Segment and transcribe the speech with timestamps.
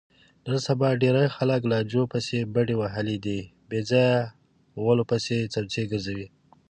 [0.45, 4.19] نن سبا ډېری خلکو لانجو پسې بډې وهلي دي، بېځایه
[4.81, 6.27] غولو پسې څمڅې ګرځوي.